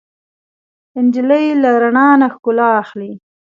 نجلۍ 1.05 1.45
له 1.61 1.69
رڼا 1.81 2.07
نه 2.21 2.27
ښکلا 2.33 2.67
اخلي. 2.83 3.11